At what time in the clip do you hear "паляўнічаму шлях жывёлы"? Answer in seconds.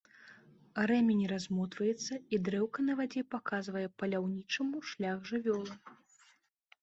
4.03-5.73